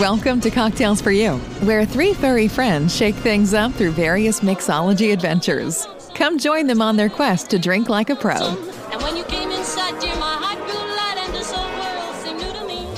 Welcome 0.00 0.40
to 0.40 0.50
Cocktails 0.50 1.02
for 1.02 1.10
You, 1.10 1.36
where 1.60 1.84
three 1.84 2.14
furry 2.14 2.48
friends 2.48 2.96
shake 2.96 3.16
things 3.16 3.52
up 3.52 3.70
through 3.74 3.90
various 3.90 4.40
mixology 4.40 5.12
adventures. 5.12 5.86
Come 6.14 6.38
join 6.38 6.66
them 6.66 6.80
on 6.80 6.96
their 6.96 7.10
quest 7.10 7.50
to 7.50 7.58
drink 7.58 7.90
like 7.90 8.08
a 8.08 8.16
pro. 8.16 8.32
And 8.90 9.02
when 9.02 9.14
you 9.14 9.24
came 9.24 9.50
inside, 9.50 10.00
dear, 10.00 10.16
my 10.16 10.36
heart 10.40 10.56
grew 10.56 10.80
light 10.96 11.18
and 11.18 11.34
this 11.34 11.52
whole 11.52 11.68
world 11.78 12.16
seemed 12.24 12.40
new 12.40 12.50
to 12.50 12.66
me. 12.66 12.88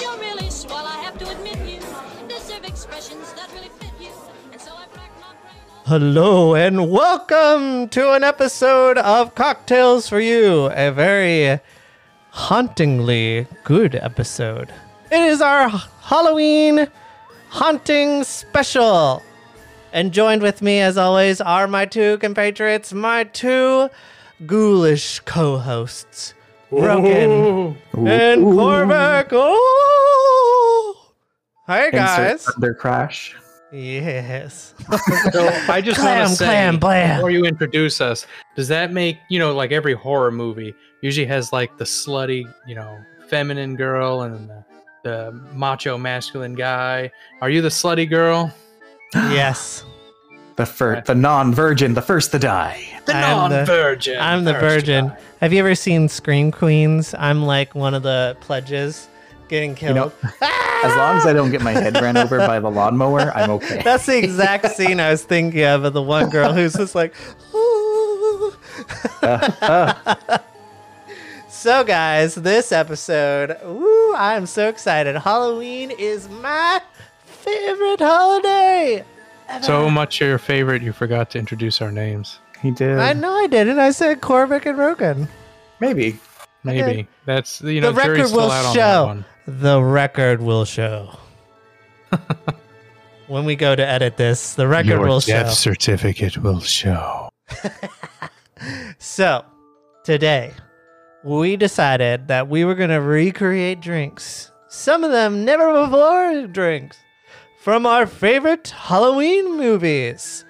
You're 0.00 0.18
really 0.18 0.48
swell, 0.48 0.86
I 0.86 0.96
have 1.02 1.18
to 1.18 1.30
admit 1.30 1.58
you 1.68 1.78
deserve 2.26 2.64
expressions 2.64 3.34
that 3.34 3.52
really 3.52 3.68
fit 3.78 3.92
you. 4.00 4.08
And 4.50 4.58
so 4.58 4.70
I 4.70 4.86
cracked 4.86 5.20
my 5.20 5.34
brain. 5.42 5.60
Hello 5.84 6.54
and 6.54 6.90
welcome 6.90 7.90
to 7.90 8.12
an 8.14 8.24
episode 8.24 8.96
of 8.96 9.34
Cocktails 9.34 10.08
for 10.08 10.20
You, 10.20 10.70
a 10.72 10.90
very 10.90 11.60
hauntingly 12.30 13.46
good 13.62 13.94
episode. 13.94 14.72
It 15.10 15.20
is 15.20 15.40
our 15.40 15.68
Halloween 15.68 16.88
haunting 17.48 18.24
special. 18.24 19.22
And 19.92 20.12
joined 20.12 20.42
with 20.42 20.62
me, 20.62 20.80
as 20.80 20.98
always, 20.98 21.40
are 21.40 21.68
my 21.68 21.86
two 21.86 22.18
compatriots, 22.18 22.92
my 22.92 23.24
two 23.24 23.88
ghoulish 24.46 25.20
co 25.20 25.58
hosts, 25.58 26.34
Broken 26.70 27.76
and 27.94 28.42
Cormac. 28.42 29.28
Oh! 29.32 31.12
Hi, 31.66 31.90
guys. 31.90 32.44
Their 32.58 32.74
crash. 32.74 33.36
Yes. 33.72 34.74
So 35.32 35.48
I 35.68 35.80
just 35.80 36.00
want 36.02 36.28
to 36.28 36.34
say 36.34 36.44
clam, 36.44 36.78
blam. 36.78 37.18
before 37.18 37.30
you 37.30 37.44
introduce 37.44 38.00
us, 38.00 38.26
does 38.54 38.68
that 38.68 38.92
make 38.92 39.18
you 39.28 39.38
know 39.38 39.54
like 39.54 39.72
every 39.72 39.94
horror 39.94 40.30
movie 40.30 40.74
usually 41.02 41.26
has 41.26 41.52
like 41.52 41.76
the 41.78 41.84
slutty, 41.84 42.44
you 42.66 42.74
know, 42.74 42.98
feminine 43.28 43.76
girl 43.76 44.22
and 44.22 44.34
then 44.34 44.46
the, 44.48 44.64
the 45.06 45.40
macho 45.54 45.96
masculine 45.96 46.54
guy? 46.54 47.12
Are 47.40 47.48
you 47.48 47.62
the 47.62 47.68
slutty 47.68 48.08
girl? 48.10 48.52
yes. 49.14 49.84
The 50.56 50.66
fir- 50.66 51.02
the 51.06 51.14
non-virgin, 51.14 51.94
the 51.94 52.02
first 52.02 52.32
to 52.32 52.38
die. 52.40 52.82
The 53.06 53.14
I'm 53.14 53.50
non-virgin. 53.52 54.18
I'm 54.18 54.44
the 54.44 54.54
virgin. 54.54 55.12
Have 55.40 55.52
you 55.52 55.60
ever 55.60 55.74
seen 55.76 56.08
Scream 56.08 56.50
Queens? 56.50 57.14
I'm 57.16 57.44
like 57.44 57.74
one 57.74 57.94
of 57.94 58.02
the 58.02 58.36
pledges 58.40 59.08
getting 59.48 59.70
You 59.70 59.76
killed. 59.76 59.96
know, 59.96 60.12
as 60.82 60.96
long 60.96 61.18
as 61.18 61.26
I 61.26 61.32
don't 61.32 61.52
get 61.52 61.62
my 61.62 61.72
head 61.72 61.94
ran 62.00 62.16
over 62.16 62.38
by 62.38 62.58
the 62.58 62.70
lawnmower, 62.70 63.30
I'm 63.36 63.50
okay. 63.50 63.80
That's 63.84 64.06
the 64.06 64.18
exact 64.18 64.70
scene 64.72 64.98
I 64.98 65.10
was 65.10 65.22
thinking 65.22 65.62
of 65.62 65.84
of 65.84 65.92
the 65.92 66.02
one 66.02 66.30
girl 66.30 66.52
who's 66.52 66.72
just 66.74 66.94
like, 66.96 67.14
"Ooh." 67.54 68.52
Uh, 69.22 69.50
uh. 70.28 70.38
so 71.48 71.82
guys, 71.82 72.34
this 72.34 72.70
episode, 72.70 73.56
ooh, 73.64 73.85
I'm 74.16 74.46
so 74.46 74.68
excited. 74.68 75.16
Halloween 75.16 75.90
is 75.92 76.28
my 76.28 76.80
favorite 77.24 78.00
holiday. 78.00 79.04
So 79.62 79.88
much 79.88 80.20
your 80.20 80.38
favorite, 80.38 80.82
you 80.82 80.92
forgot 80.92 81.30
to 81.30 81.38
introduce 81.38 81.80
our 81.80 81.92
names. 81.92 82.40
He 82.62 82.70
did. 82.70 82.98
I 82.98 83.12
know 83.12 83.32
I 83.32 83.46
didn't. 83.46 83.78
I 83.78 83.90
said 83.90 84.20
Corbick 84.20 84.66
and 84.66 84.78
Roukan. 84.78 85.28
Maybe. 85.80 86.18
Maybe 86.64 86.82
Okay. 86.82 87.06
that's 87.26 87.60
you 87.60 87.80
know 87.80 87.92
the 87.92 87.96
record 87.96 88.26
still 88.26 88.38
will 88.40 88.50
out 88.50 88.64
on 88.66 88.74
show. 88.74 89.04
one. 89.06 89.24
The 89.46 89.80
record 89.80 90.42
will 90.42 90.64
show. 90.64 91.16
when 93.28 93.44
we 93.44 93.54
go 93.54 93.76
to 93.76 93.86
edit 93.86 94.16
this, 94.16 94.54
the 94.54 94.66
record 94.66 94.98
will 95.00 95.20
show. 95.20 95.44
Death 95.44 95.52
certificate 95.52 96.38
will 96.38 96.60
show. 96.60 97.28
So, 98.98 99.44
today, 100.04 100.52
we 101.26 101.56
decided 101.56 102.28
that 102.28 102.48
we 102.48 102.64
were 102.64 102.76
going 102.76 102.90
to 102.90 103.00
recreate 103.00 103.80
drinks. 103.80 104.52
Some 104.68 105.02
of 105.02 105.10
them 105.10 105.44
never 105.44 105.84
before 105.84 106.46
drinks 106.46 106.96
from 107.58 107.84
our 107.84 108.06
favorite 108.06 108.68
Halloween 108.68 109.56
movies. 109.56 110.44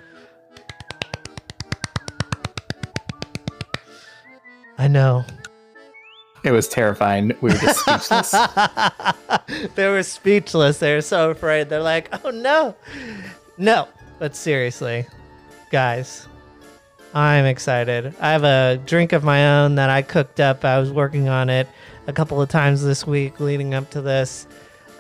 I 4.76 4.86
know. 4.86 5.25
It 6.44 6.50
was 6.53 6.69
terrifying. 6.69 7.34
We 7.41 7.53
were 7.53 7.56
just 7.56 7.81
speechless. 7.81 8.32
they 9.76 9.88
were 9.88 10.03
speechless. 10.03 10.78
They 10.78 10.94
were 10.94 11.00
so 11.00 11.31
afraid. 11.31 11.70
They're 11.70 11.81
like, 11.81 12.15
oh 12.22 12.31
no. 12.31 12.76
No. 13.56 13.88
But 14.19 14.36
seriously, 14.36 15.06
guys, 15.70 16.28
I'm 17.16 17.47
excited. 17.47 18.15
I 18.21 18.32
have 18.32 18.44
a 18.44 18.78
drink 18.84 19.15
of 19.15 19.25
my 19.25 19.62
own 19.62 19.77
that 19.77 19.88
I 19.88 20.03
cooked 20.03 20.38
up. 20.38 20.66
I 20.66 20.78
was 20.78 20.93
working 20.93 21.31
on 21.31 21.49
it 21.49 21.66
a 22.06 22.12
couple 22.12 22.43
of 22.43 22.50
times 22.50 22.84
this 22.84 23.06
week 23.06 23.41
leading 23.41 23.72
up 23.72 23.88
to 23.93 24.03
this. 24.03 24.47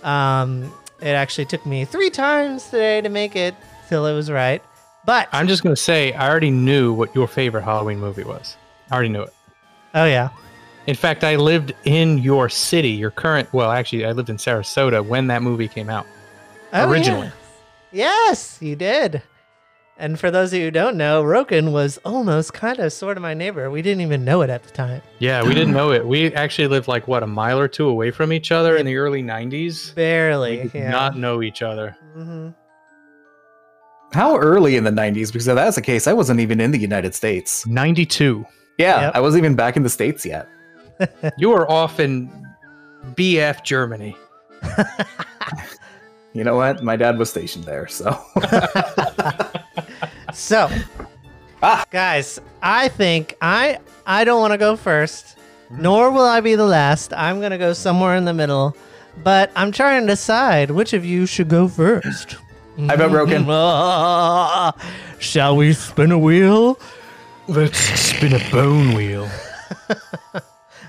Um, 0.02 0.72
it 1.02 1.08
actually 1.10 1.44
took 1.44 1.66
me 1.66 1.84
three 1.84 2.08
times 2.08 2.64
today 2.70 3.02
to 3.02 3.10
make 3.10 3.36
it 3.36 3.54
till 3.90 4.06
it 4.06 4.14
was 4.14 4.30
right. 4.30 4.62
But, 5.04 5.28
I'm 5.30 5.46
just 5.46 5.62
gonna 5.62 5.76
say 5.76 6.14
I 6.14 6.30
already 6.30 6.50
knew 6.50 6.90
what 6.94 7.14
your 7.14 7.28
favorite 7.28 7.64
Halloween 7.64 8.00
movie 8.00 8.24
was. 8.24 8.56
I 8.90 8.94
already 8.94 9.10
knew 9.10 9.22
it. 9.22 9.34
oh 9.94 10.06
yeah. 10.06 10.30
In 10.86 10.94
fact, 10.94 11.22
I 11.22 11.36
lived 11.36 11.74
in 11.84 12.16
your 12.16 12.48
city, 12.48 12.92
your 12.92 13.10
current. 13.10 13.52
Well, 13.52 13.70
actually, 13.70 14.06
I 14.06 14.12
lived 14.12 14.30
in 14.30 14.38
Sarasota 14.38 15.04
when 15.04 15.26
that 15.26 15.42
movie 15.42 15.68
came 15.68 15.90
out. 15.90 16.06
Oh, 16.72 16.88
Originally. 16.88 17.30
Yes. 17.92 18.56
yes, 18.62 18.62
you 18.62 18.74
did. 18.74 19.22
And 19.98 20.20
for 20.20 20.30
those 20.30 20.52
of 20.52 20.58
you 20.58 20.66
who 20.66 20.70
don't 20.70 20.98
know, 20.98 21.22
Roukan 21.24 21.72
was 21.72 21.98
almost 22.04 22.52
kind 22.52 22.78
of 22.78 22.92
sort 22.92 23.16
of 23.16 23.22
my 23.22 23.32
neighbor. 23.32 23.70
We 23.70 23.80
didn't 23.80 24.02
even 24.02 24.26
know 24.26 24.42
it 24.42 24.50
at 24.50 24.62
the 24.62 24.70
time. 24.70 25.00
Yeah, 25.20 25.42
we 25.42 25.54
didn't 25.54 25.72
know 25.72 25.90
it. 25.90 26.06
We 26.06 26.34
actually 26.34 26.68
lived 26.68 26.86
like 26.86 27.08
what 27.08 27.22
a 27.22 27.26
mile 27.26 27.58
or 27.58 27.66
two 27.66 27.88
away 27.88 28.10
from 28.10 28.30
each 28.30 28.52
other 28.52 28.76
in 28.76 28.84
the 28.84 28.96
early 28.96 29.22
'90s. 29.22 29.94
Barely. 29.94 30.58
We 30.58 30.62
did 30.64 30.74
yeah. 30.74 30.90
not 30.90 31.16
know 31.16 31.42
each 31.42 31.62
other. 31.62 31.96
hmm 32.12 32.50
How 34.12 34.36
early 34.36 34.76
in 34.76 34.84
the 34.84 34.90
90s? 34.90 35.32
Because 35.32 35.48
if 35.48 35.54
that's 35.54 35.76
the 35.76 35.82
case, 35.82 36.06
I 36.06 36.12
wasn't 36.12 36.40
even 36.40 36.60
in 36.60 36.72
the 36.72 36.78
United 36.78 37.14
States. 37.14 37.66
'92. 37.66 38.44
Yeah, 38.78 39.00
Yep. 39.00 39.14
I 39.14 39.20
wasn't 39.20 39.44
even 39.44 39.56
back 39.56 39.78
in 39.78 39.82
the 39.82 39.88
States 39.90 40.26
yet. 40.26 40.46
You 41.38 41.50
were 41.50 41.70
off 41.70 42.00
in 42.00 42.30
BF 43.14 43.62
Germany. 43.64 44.14
You 46.36 46.44
know 46.44 46.54
what? 46.54 46.82
My 46.84 46.96
dad 46.96 47.16
was 47.16 47.30
stationed 47.30 47.64
there, 47.64 47.86
so. 47.88 48.10
So, 50.36 50.68
Ah. 51.62 51.84
guys, 51.90 52.38
I 52.62 52.88
think 52.88 53.36
I 53.40 53.78
I 54.06 54.24
don't 54.24 54.38
want 54.40 54.52
to 54.52 54.58
go 54.58 54.76
first, 54.76 55.36
nor 55.70 56.10
will 56.10 56.26
I 56.26 56.40
be 56.40 56.54
the 56.54 56.66
last. 56.66 57.12
I'm 57.16 57.40
gonna 57.40 57.56
go 57.58 57.72
somewhere 57.72 58.14
in 58.16 58.26
the 58.26 58.34
middle, 58.34 58.76
but 59.24 59.50
I'm 59.56 59.72
trying 59.72 60.02
to 60.02 60.06
decide 60.06 60.70
which 60.70 60.92
of 60.92 61.04
you 61.06 61.24
should 61.24 61.48
go 61.48 61.68
first. 61.68 62.36
I 62.78 62.96
bet 62.96 63.10
Roukan. 63.10 63.46
Ah, 63.48 64.74
Shall 65.18 65.56
we 65.56 65.72
spin 65.72 66.12
a 66.12 66.18
wheel? 66.18 66.78
Let's 67.48 67.78
spin 67.78 68.34
a 68.34 68.50
bone 68.50 68.94
wheel. 68.94 69.28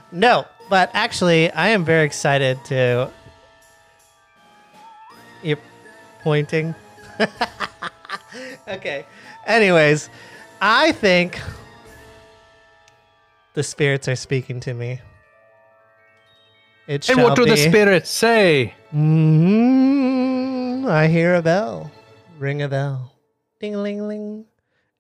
No, 0.10 0.46
but 0.70 0.90
actually, 0.94 1.52
I 1.52 1.68
am 1.70 1.84
very 1.84 2.06
excited 2.06 2.64
to. 2.66 3.12
You're 5.44 5.60
pointing. 6.24 6.74
okay. 8.70 9.06
Anyways, 9.48 10.10
I 10.62 10.92
think 10.92 11.40
the 13.54 13.64
spirits 13.64 14.08
are 14.08 14.16
speaking 14.16 14.60
to 14.62 14.74
me. 14.74 15.00
It 16.88 17.10
And 17.10 17.24
what 17.24 17.36
do 17.36 17.46
the 17.46 17.58
spirits 17.58 18.10
say? 18.10 18.74
Mm, 18.94 20.90
I 20.90 21.08
hear 21.08 21.36
a 21.36 21.42
bell. 21.42 21.92
Ring 22.38 22.62
a 22.62 22.68
bell. 22.70 23.14
Ding 23.60 23.76
ling 23.76 24.08
ling. 24.08 24.46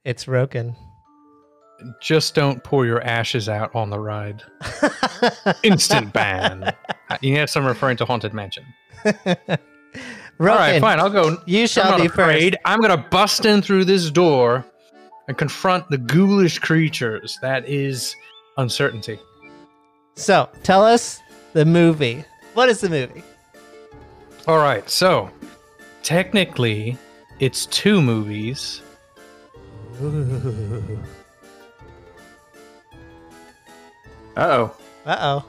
It's 0.03 0.25
Roukan. 0.25 0.75
Just 2.01 2.33
don't 2.33 2.63
pour 2.63 2.85
your 2.85 3.01
ashes 3.03 3.47
out 3.47 3.75
on 3.75 3.89
the 3.89 3.99
ride. 3.99 4.41
Instant 5.63 6.13
ban. 6.13 6.73
You 7.21 7.35
guess 7.35 7.55
I'm 7.55 7.65
referring 7.65 7.95
to 7.97 8.05
Haunted 8.05 8.33
Mansion. 8.33 8.65
Roukan, 10.39 10.51
All 10.51 10.57
right, 10.57 10.81
fine. 10.81 10.99
I'll 10.99 11.09
go. 11.09 11.37
you 11.45 11.67
shall 11.67 11.85
I'm 11.85 11.91
not 11.91 11.99
be 12.01 12.05
afraid. 12.05 12.57
I'm 12.65 12.79
gonna 12.79 12.97
bust 12.97 13.45
in 13.45 13.61
through 13.61 13.85
this 13.85 14.11
door 14.11 14.63
and 15.27 15.37
confront 15.37 15.89
the 15.89 15.97
ghoulish 15.97 16.59
creatures. 16.59 17.37
That 17.41 17.67
is 17.67 18.15
uncertainty. 18.57 19.19
So, 20.15 20.49
tell 20.63 20.83
us 20.83 21.21
the 21.53 21.65
movie. 21.65 22.23
What 22.53 22.69
is 22.69 22.81
the 22.81 22.89
movie? 22.89 23.23
All 24.47 24.57
right, 24.59 24.87
so 24.89 25.29
technically, 26.03 26.97
it's 27.39 27.65
two 27.67 28.01
movies. 28.01 28.81
Uh 34.35 34.41
oh. 34.69 34.75
Uh 35.03 35.17
oh. 35.19 35.45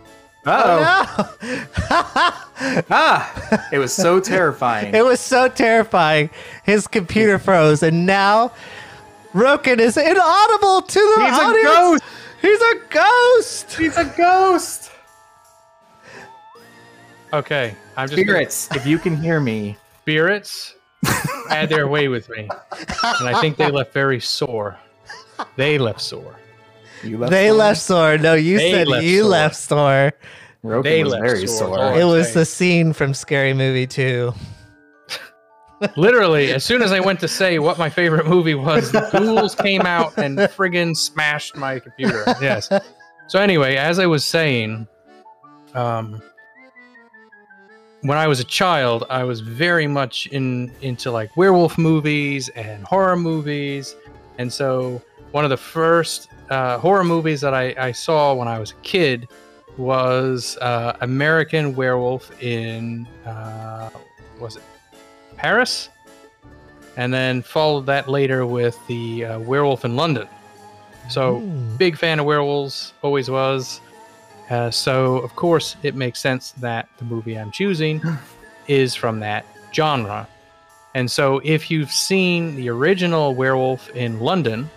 Uh 0.49 1.27
oh. 1.29 1.39
No! 1.41 2.35
Ah! 2.91 3.69
It 3.71 3.79
was 3.79 3.93
so 3.95 4.19
terrifying. 4.19 4.93
it 4.95 5.05
was 5.05 5.21
so 5.21 5.49
terrifying. 5.49 6.29
His 6.65 6.89
computer 6.89 7.39
froze, 7.39 7.83
and 7.85 8.05
now 8.05 8.53
Roukan 9.33 9.79
is 9.79 9.97
inaudible 9.97 10.83
to 10.83 10.99
the 11.17 11.25
He's 11.25 11.39
a 11.39 11.62
ghost! 11.65 12.03
He's 12.43 12.61
a 12.61 12.75
ghost. 12.91 13.77
He's 13.77 13.97
a 13.97 14.05
ghost! 14.17 14.91
Okay, 17.33 17.75
I'm 17.97 18.09
just 18.09 18.17
gonna- 18.17 18.27
Spirits, 18.33 18.69
if 18.75 18.87
you 18.87 18.99
can 18.99 19.17
hear 19.17 19.39
me, 19.39 19.77
spirits 20.00 20.75
had 21.49 21.69
their 21.69 21.87
way 21.87 22.09
with 22.09 22.29
me, 22.31 22.49
and 23.21 23.29
I 23.29 23.41
think 23.41 23.56
they 23.56 23.71
left 23.71 23.93
very 23.93 24.19
sore. 24.21 24.79
They 25.56 25.79
left 25.79 26.00
sore. 26.00 26.35
You 27.03 27.19
left. 27.19 27.31
They 27.31 27.49
sore. 27.49 27.56
left 27.56 27.81
sore. 27.81 28.19
No, 28.19 28.35
you 28.35 28.59
They 28.59 28.73
said 28.73 28.89
left 28.89 29.05
you 29.05 29.21
sore. 29.21 29.29
left 29.31 29.56
sore. 29.56 30.12
Roukan 30.65 30.83
they 30.83 31.05
was 31.05 31.12
left 31.12 31.25
very 31.25 31.47
sore. 31.47 31.77
sore. 31.77 31.99
It 32.00 32.05
was 32.05 32.35
the 32.35 32.45
scene 32.45 32.93
from 32.93 33.15
Scary 33.15 33.55
Movie 33.55 33.87
2. 33.87 34.33
Literally, 35.97 36.53
as 36.53 36.65
soon 36.65 36.83
as 36.83 36.91
I 36.91 36.99
went 36.99 37.21
to 37.21 37.29
say 37.29 37.61
what 37.61 37.79
my 37.79 37.89
favorite 37.89 38.27
movie 38.27 38.56
was, 38.56 38.91
the 38.91 39.09
ghouls 39.12 39.55
came 39.55 39.83
out 39.83 40.12
and 40.19 40.37
friggin' 40.37 40.97
smashed 40.97 41.56
my 41.56 41.79
computer. 41.79 42.25
Yes. 42.43 42.69
So 43.29 43.39
anyway, 43.39 43.77
as 43.77 44.00
I 44.00 44.06
was 44.06 44.25
saying, 44.25 44.89
um, 45.75 46.21
when 48.00 48.19
I 48.19 48.27
was 48.27 48.41
a 48.41 48.45
child, 48.45 49.05
I 49.09 49.23
was 49.23 49.41
very 49.41 49.87
much 49.87 50.27
in 50.33 50.73
into 50.81 51.12
like 51.12 51.37
werewolf 51.37 51.79
movies 51.79 52.49
and 52.56 52.85
horror 52.85 53.17
movies, 53.17 53.95
and 54.39 54.53
so 54.53 55.00
one 55.31 55.45
of 55.45 55.50
the 55.50 55.56
first 55.56 56.29
uh, 56.50 56.79
horror 56.79 57.05
movies 57.05 57.41
that 57.41 57.55
I, 57.55 57.75
I 57.79 57.93
saw 57.93 58.35
when 58.35 58.49
I 58.49 58.59
was 58.59 58.73
a 58.73 58.77
kid 58.77 59.29
was 59.77 60.59
uh, 60.61 60.97
American 61.00 61.75
Werewolf 61.77 62.43
in 62.43 63.06
uh, 63.25 63.91
was 64.41 64.56
it 64.56 64.62
Paris, 65.37 65.89
and 66.97 67.15
then 67.15 67.43
followed 67.43 67.87
that 67.87 68.09
later 68.09 68.45
with 68.45 68.77
the 68.89 69.25
uh, 69.25 69.39
Werewolf 69.41 69.85
in 69.85 69.95
London. 69.97 70.29
So 71.09 71.37
Ooh. 71.37 71.77
big 71.79 71.97
fan 71.97 72.19
of 72.19 72.27
werewolves, 72.27 72.93
always 73.03 73.31
was. 73.31 73.81
Uh, 74.50 74.71
so 74.71 75.17
of 75.19 75.35
course 75.37 75.77
it 75.83 75.95
makes 75.95 76.19
sense 76.21 76.53
that 76.53 76.89
the 76.99 77.05
movie 77.05 77.39
I'm 77.39 77.50
choosing 77.53 78.03
is 78.69 78.95
from 78.95 79.21
that 79.21 79.47
genre. 79.73 80.29
And 80.95 81.11
so 81.11 81.41
if 81.45 81.71
you've 81.71 81.93
seen 81.93 82.56
the 82.56 82.69
original 82.71 83.35
Werewolf 83.35 83.91
in 83.91 84.21
London, 84.21 84.69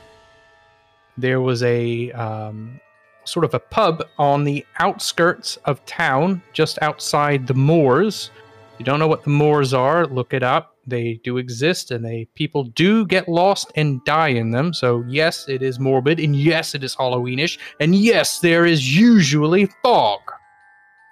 there 1.21 1.41
was 1.41 1.63
a 1.63 2.11
um, 2.11 2.79
sort 3.23 3.45
of 3.45 3.53
a 3.53 3.59
pub 3.59 4.03
on 4.17 4.43
the 4.43 4.65
outskirts 4.79 5.57
of 5.65 5.83
town, 5.85 6.41
just 6.53 6.79
outside 6.81 7.47
the 7.47 7.53
moors. 7.53 8.31
If 8.73 8.79
you 8.79 8.85
don't 8.85 8.99
know 8.99 9.07
what 9.07 9.23
the 9.23 9.29
moors 9.29 9.73
are, 9.73 10.05
look 10.07 10.33
it 10.33 10.43
up. 10.43 10.75
They 10.87 11.21
do 11.23 11.37
exist, 11.37 11.91
and 11.91 12.03
they 12.03 12.27
people 12.33 12.63
do 12.63 13.05
get 13.05 13.29
lost 13.29 13.71
and 13.75 14.03
die 14.03 14.29
in 14.29 14.49
them. 14.49 14.73
So 14.73 15.03
yes, 15.07 15.47
it 15.47 15.61
is 15.61 15.79
morbid, 15.79 16.19
and 16.19 16.35
yes, 16.35 16.73
it 16.73 16.83
is 16.83 16.95
Halloweenish, 16.95 17.59
and 17.79 17.95
yes, 17.95 18.39
there 18.39 18.65
is 18.65 18.97
usually 18.97 19.67
fog. 19.83 20.19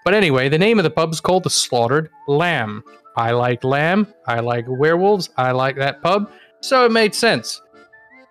But 0.03 0.15
anyway, 0.15 0.49
the 0.49 0.57
name 0.57 0.79
of 0.79 0.83
the 0.83 0.89
pub 0.89 1.13
is 1.13 1.21
called 1.21 1.43
the 1.43 1.51
Slaughtered 1.51 2.09
Lamb. 2.27 2.83
I 3.15 3.31
like 3.31 3.63
lamb. 3.63 4.07
I 4.27 4.39
like 4.39 4.65
werewolves. 4.67 5.29
I 5.37 5.51
like 5.51 5.75
that 5.75 6.01
pub. 6.01 6.31
So 6.61 6.85
it 6.85 6.91
made 6.91 7.13
sense. 7.13 7.61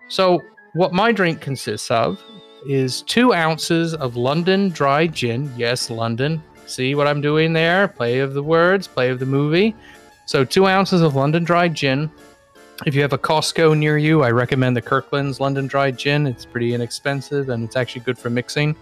So 0.09 0.41
what 0.73 0.93
my 0.93 1.11
drink 1.11 1.41
consists 1.41 1.89
of 1.91 2.21
is 2.65 3.01
two 3.03 3.33
ounces 3.33 3.93
of 3.93 4.15
London 4.15 4.69
dry 4.69 5.07
gin. 5.07 5.51
Yes, 5.57 5.89
London. 5.89 6.43
See 6.65 6.93
what 6.95 7.07
I'm 7.07 7.21
doing 7.21 7.53
there? 7.53 7.87
Play 7.87 8.19
of 8.19 8.33
the 8.33 8.43
words, 8.43 8.87
play 8.87 9.09
of 9.09 9.19
the 9.19 9.25
movie. 9.25 9.75
So 10.25 10.45
two 10.45 10.67
ounces 10.67 11.01
of 11.01 11.15
London 11.15 11.43
dry 11.43 11.67
gin. 11.67 12.11
If 12.85 12.95
you 12.95 13.01
have 13.01 13.13
a 13.13 13.17
Costco 13.17 13.77
near 13.77 13.97
you, 13.97 14.21
I 14.23 14.31
recommend 14.31 14.75
the 14.75 14.81
Kirkland's 14.81 15.39
London 15.39 15.67
dry 15.67 15.91
gin. 15.91 16.27
It's 16.27 16.45
pretty 16.45 16.73
inexpensive 16.73 17.49
and 17.49 17.63
it's 17.63 17.75
actually 17.75 18.01
good 18.01 18.17
for 18.17 18.29
mixing. 18.29 18.75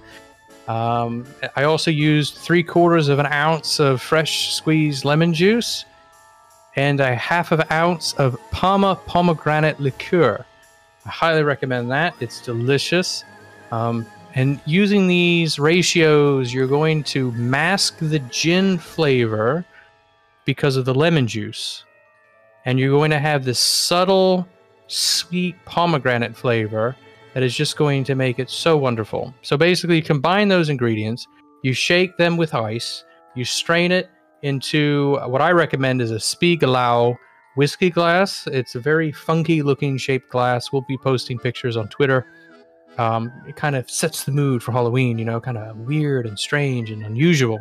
Um, 0.68 1.26
I 1.56 1.64
also 1.64 1.90
used 1.90 2.36
three 2.36 2.64
quarters 2.64 3.08
of 3.08 3.20
an 3.20 3.26
ounce 3.28 3.80
of 3.80 4.02
fresh 4.02 4.54
squeezed 4.54 5.06
lemon 5.06 5.34
juice 5.34 5.86
and 6.76 7.00
a 7.00 7.16
half 7.16 7.52
of 7.52 7.62
an 7.62 7.68
ounce 7.72 8.14
of 8.14 8.38
Pama 8.52 9.00
pomegranate 9.08 9.80
liqueur. 9.80 10.46
I 11.08 11.10
highly 11.10 11.44
recommend 11.44 11.90
that. 11.92 12.16
It's 12.20 12.42
delicious. 12.42 13.24
Um, 13.72 14.06
and 14.36 14.60
using 14.66 15.08
these 15.08 15.58
ratios, 15.58 16.54
you're 16.54 16.68
going 16.68 17.04
to 17.06 17.32
mask 17.32 17.98
the 18.00 18.20
gin 18.20 18.78
flavor 18.78 19.66
because 20.46 20.76
of 20.76 20.86
the 20.86 20.94
lemon 20.94 21.26
juice. 21.26 21.84
And 22.66 22.78
you're 22.78 22.92
going 22.92 23.12
to 23.12 23.20
have 23.20 23.46
this 23.46 23.60
subtle, 23.60 24.48
sweet 24.88 25.56
pomegranate 25.66 26.36
flavor 26.36 26.96
that 27.34 27.44
is 27.44 27.56
just 27.56 27.78
going 27.78 28.04
to 28.04 28.16
make 28.16 28.38
it 28.40 28.50
so 28.50 28.78
wonderful. 28.78 29.34
So 29.42 29.58
basically, 29.58 29.98
you 29.98 30.04
combine 30.04 30.50
those 30.50 30.70
ingredients, 30.70 31.26
you 31.64 31.74
shake 31.74 32.18
them 32.18 32.36
with 32.36 32.54
ice, 32.54 33.06
you 33.36 33.46
strain 33.46 33.92
it 33.92 34.10
into 34.42 35.18
what 35.28 35.42
I 35.42 35.52
recommend 35.52 36.02
is 36.02 36.12
a 36.12 36.16
Spiegelau 36.16 37.16
whiskey 37.58 37.90
glass. 37.90 38.48
It's 38.48 38.76
a 38.76 38.80
very 38.80 39.12
funky 39.12 39.62
looking 39.62 39.98
shaped 39.98 40.30
glass. 40.30 40.72
We'll 40.72 40.86
be 40.88 40.98
posting 40.98 41.40
pictures 41.40 41.76
on 41.76 41.90
Twitter. 41.90 42.26
Um, 42.98 43.32
it 43.48 43.56
kind 43.56 43.76
of 43.76 43.90
sets 43.90 44.24
the 44.24 44.32
mood 44.32 44.64
for 44.64 44.72
Halloween, 44.72 45.20
you 45.20 45.26
know, 45.26 45.42
kind 45.42 45.58
of 45.58 45.76
weird 45.78 46.26
and 46.26 46.40
strange 46.40 46.90
and 46.90 47.04
unusual. 47.04 47.60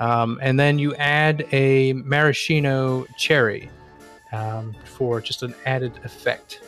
Um, 0.00 0.38
and 0.42 0.58
then 0.60 0.78
you 0.78 0.94
add 0.96 1.46
a 1.52 1.92
maraschino 1.94 3.06
cherry 3.16 3.70
um, 4.32 4.74
for 4.84 5.20
just 5.20 5.42
an 5.42 5.54
added 5.66 5.92
effect. 6.04 6.60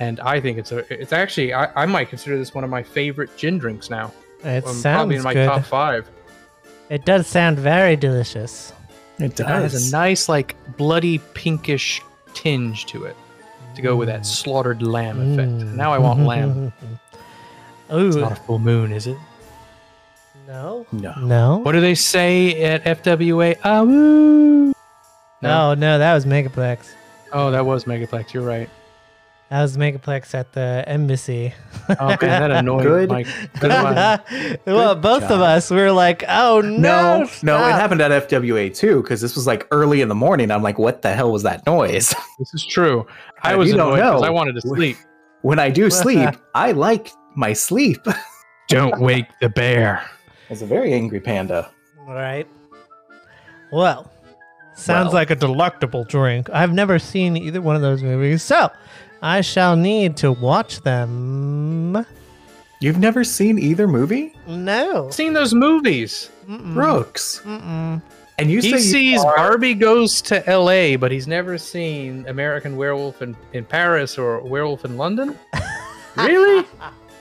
And 0.00 0.20
I 0.20 0.40
think 0.40 0.58
it's 0.58 0.72
a, 0.72 0.78
it's 0.92 1.12
actually, 1.12 1.52
I, 1.52 1.82
I 1.82 1.86
might 1.86 2.08
consider 2.08 2.38
this 2.38 2.54
one 2.54 2.64
of 2.64 2.70
my 2.70 2.82
favorite 2.82 3.36
gin 3.36 3.58
drinks 3.58 3.90
now. 3.90 4.12
It 4.44 4.64
sounds 4.64 4.82
probably 4.82 5.16
in 5.16 5.22
my 5.22 5.34
good. 5.34 5.46
top 5.46 5.64
five. 5.64 6.08
It 6.88 7.04
does 7.04 7.26
sound 7.26 7.58
very 7.58 7.96
delicious. 7.96 8.72
It 9.18 9.36
does. 9.36 9.40
It 9.40 9.46
has 9.46 9.88
a 9.88 9.90
nice, 9.90 10.28
like, 10.28 10.56
bloody 10.76 11.18
pinkish 11.18 12.02
tinge 12.34 12.86
to 12.86 13.04
it 13.04 13.16
to 13.74 13.82
go 13.82 13.96
with 13.96 14.08
that 14.08 14.26
slaughtered 14.26 14.82
lamb 14.82 15.20
effect. 15.32 15.50
Mm. 15.50 15.74
Now 15.74 15.92
I 15.92 15.98
want 15.98 16.20
lamb. 16.20 16.72
It's 17.90 18.16
not 18.16 18.32
a 18.32 18.36
full 18.36 18.58
moon, 18.58 18.92
is 18.92 19.06
it? 19.06 19.16
no, 20.46 20.86
no. 20.92 21.14
no, 21.20 21.56
What 21.58 21.72
do 21.72 21.80
they 21.80 21.94
say 21.94 22.62
at 22.62 22.84
FWA? 22.84 23.58
Ah, 23.64 23.82
woo! 23.82 24.74
no, 25.40 25.72
no. 25.74 25.98
That 25.98 26.12
was 26.12 26.26
Megaplex. 26.26 26.92
Oh, 27.32 27.50
that 27.50 27.64
was 27.64 27.84
Megaplex. 27.84 28.34
You're 28.34 28.42
right. 28.44 28.68
That 29.50 29.62
was 29.62 29.78
Megaplex 29.78 30.34
at 30.34 30.52
the 30.52 30.84
embassy. 30.86 31.54
Oh, 31.98 32.08
man, 32.08 32.18
that 32.20 32.50
annoyed 32.50 32.82
Good. 32.82 33.08
my 33.08 33.22
good 33.60 33.70
one. 33.70 34.58
well, 34.66 34.94
both 34.94 35.22
of 35.24 35.40
us 35.40 35.70
we 35.70 35.78
were 35.78 35.90
like, 35.92 36.22
"Oh 36.28 36.60
no, 36.60 37.20
No, 37.20 37.30
no, 37.42 37.66
it 37.66 37.72
happened 37.72 38.02
at 38.02 38.28
FWA 38.28 38.74
too, 38.74 39.00
because 39.00 39.22
this 39.22 39.34
was 39.34 39.46
like 39.46 39.66
early 39.70 40.02
in 40.02 40.08
the 40.08 40.14
morning. 40.14 40.50
I'm 40.50 40.62
like, 40.62 40.78
what 40.78 41.00
the 41.00 41.14
hell 41.14 41.32
was 41.32 41.42
that 41.44 41.64
noise? 41.66 42.14
This 42.38 42.52
is 42.54 42.64
true. 42.64 43.04
I 43.42 43.56
was 43.56 43.70
don't 43.70 43.80
annoyed 43.80 43.96
because 43.96 44.20
know- 44.20 44.26
I 44.26 44.30
wanted 44.30 44.52
to 44.56 44.60
sleep. 44.60 44.96
when 45.42 45.58
I 45.58 45.70
do 45.70 45.88
sleep, 45.90 46.28
I 46.54 46.72
like 46.72 47.10
my 47.34 47.52
sleep. 47.54 48.06
Don't 48.68 49.00
wake 49.00 49.26
the 49.40 49.48
bear. 49.48 50.04
It's 50.50 50.60
a 50.62 50.66
very 50.66 50.92
angry 50.92 51.20
panda. 51.20 51.70
All 52.06 52.14
right. 52.14 52.46
Well, 53.72 54.10
sounds 54.76 55.06
Well. 55.06 55.14
like 55.14 55.30
a 55.30 55.34
delectable 55.36 56.04
drink. 56.04 56.48
I've 56.50 56.72
never 56.72 56.98
seen 56.98 57.36
either 57.36 57.60
one 57.60 57.76
of 57.76 57.82
those 57.82 58.02
movies, 58.02 58.42
so 58.42 58.70
I 59.22 59.40
shall 59.40 59.76
need 59.76 60.16
to 60.18 60.32
watch 60.32 60.80
them. 60.82 62.06
You've 62.80 62.98
never 62.98 63.24
seen 63.24 63.58
either 63.58 63.88
movie, 63.88 64.34
No. 64.46 65.10
Seen 65.10 65.32
those 65.32 65.52
movies? 65.52 66.30
Mm-mm. 66.48 66.74
Brooks? 66.74 67.40
Mm-mm. 67.44 68.00
And 68.38 68.50
you 68.50 68.60
he 68.60 68.70
say 68.70 68.76
you 68.76 68.82
sees 68.82 69.24
are- 69.24 69.34
Barbie 69.36 69.74
goes 69.74 70.22
to 70.22 70.48
L.A., 70.48 70.94
but 70.94 71.10
he's 71.10 71.26
never 71.26 71.58
seen 71.58 72.24
American 72.28 72.76
Werewolf 72.76 73.20
in, 73.20 73.36
in 73.52 73.64
Paris 73.64 74.16
or 74.16 74.40
Werewolf 74.42 74.84
in 74.84 74.96
London. 74.96 75.36
really? 76.16 76.64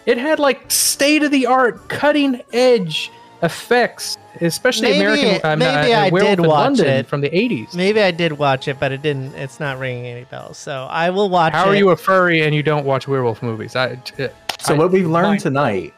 It 0.05 0.19
had 0.19 0.37
like 0.37 0.69
state 0.71 1.23
of 1.23 1.31
the 1.31 1.47
art, 1.47 1.89
cutting 1.89 2.41
edge 2.53 3.11
effects, 3.43 4.17
especially 4.41 4.89
Maybe- 4.89 4.99
American 5.05 5.45
uh, 5.49 5.55
maybe 5.55 5.93
uh, 5.93 5.99
I 6.05 6.09
Werewolf 6.09 6.35
did 6.37 6.39
watch 6.45 6.49
London 6.49 6.87
it. 6.87 7.07
from 7.07 7.21
the 7.21 7.29
'80s. 7.29 7.75
Maybe 7.75 8.01
I 8.01 8.11
did 8.11 8.33
watch 8.33 8.67
it, 8.67 8.79
but 8.79 8.91
it 8.91 9.01
didn't. 9.01 9.33
It's 9.35 9.59
not 9.59 9.77
ringing 9.79 10.05
any 10.05 10.23
bells. 10.25 10.57
So 10.57 10.85
I 10.89 11.09
will 11.09 11.29
watch 11.29 11.53
How 11.53 11.65
it. 11.65 11.69
are 11.69 11.75
you 11.75 11.89
a 11.89 11.95
furry 11.95 12.41
and 12.43 12.53
you 12.55 12.63
don't 12.63 12.85
watch 12.85 13.07
werewolf 13.07 13.41
movies? 13.43 13.75
I, 13.75 13.91
uh, 14.19 14.27
So 14.59 14.73
I- 14.73 14.77
what 14.77 14.91
we've 14.91 15.07
learned 15.07 15.41
fine. 15.41 15.51
tonight 15.53 15.93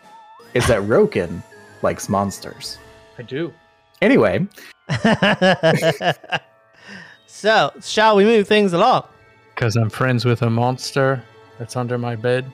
is 0.54 0.68
that 0.68 0.82
Roukan 0.82 1.42
likes 1.82 2.10
monsters. 2.10 2.78
I 3.18 3.22
do. 3.24 3.54
Anyway, 4.02 4.48
so 7.28 7.72
shall 7.82 8.16
we 8.16 8.24
move 8.26 8.48
things 8.48 8.74
along? 8.74 9.04
Because 9.56 9.76
I'm 9.76 9.90
friends 9.90 10.26
with 10.26 10.42
a 10.42 10.50
monster 10.50 11.22
that's 11.58 11.76
under 11.76 11.98
my 11.98 12.16
bed. 12.16 12.46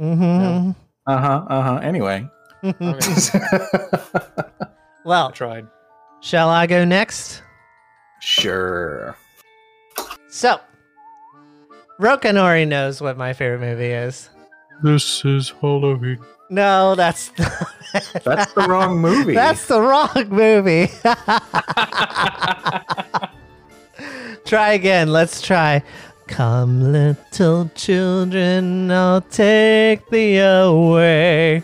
Mm-hmm. 0.00 0.70
uh 1.06 1.18
huh, 1.18 1.44
uh 1.48 1.62
huh. 1.62 1.76
Anyway, 1.82 2.26
Okay, 2.64 2.98
I 3.34 4.44
well, 5.04 5.30
tried. 5.30 5.66
shall 6.20 6.48
I 6.48 6.66
go 6.66 6.84
next? 6.84 7.42
sure. 8.20 9.16
So, 10.30 10.58
Roukan 12.00 12.38
already 12.38 12.64
knows 12.64 13.02
what 13.02 13.18
my 13.18 13.34
favorite 13.34 13.60
movie 13.60 13.92
is. 13.92 14.30
This 14.82 15.24
is 15.24 15.50
Halloween. 15.60 16.18
No, 16.50 16.94
that's 16.94 17.28
That's 18.24 18.52
the 18.54 18.66
wrong 18.68 18.98
movie. 18.98 19.34
That's 19.34 19.66
the 19.66 19.80
wrong 19.80 20.28
movie. 20.28 20.86
try 24.46 24.72
again. 24.72 25.12
Let's 25.12 25.40
try. 25.40 25.82
Come, 26.26 26.92
little 26.92 27.70
children, 27.74 28.90
I'll 28.90 29.20
take 29.20 30.08
thee 30.08 30.38
away 30.38 31.62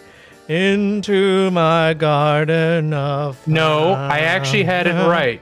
into 0.50 1.48
my 1.52 1.94
garden 1.94 2.92
of. 2.92 3.46
No, 3.46 3.92
I 3.92 4.18
actually 4.20 4.64
had 4.64 4.88
it 4.88 4.94
right. 5.08 5.40